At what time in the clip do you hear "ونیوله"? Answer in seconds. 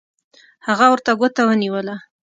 1.45-1.95